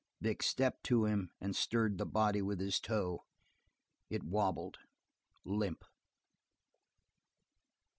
[0.19, 3.23] Vic stepped to him and stirred the body with his toe;
[4.09, 4.79] it wobbled,
[5.45, 5.85] limp.